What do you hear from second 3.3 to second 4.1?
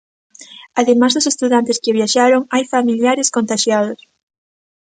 contaxiados.